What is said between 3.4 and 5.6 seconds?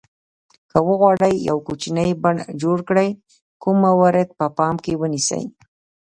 کوم موارد په پام کې ونیسئ.